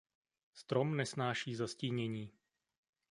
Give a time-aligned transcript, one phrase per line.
[0.53, 2.31] Strom nesnáší zastínění.